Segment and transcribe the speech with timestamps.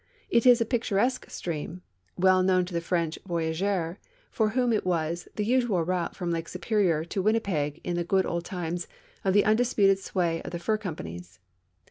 [0.31, 1.83] It is a picturesque stream,
[2.17, 3.97] well known to the French voyageurs,
[4.31, 8.25] for whom it was the usual route from Lake Superior to Winnipeg in the good
[8.25, 8.87] old times
[9.23, 11.37] of the undisputed sway of the fur companies.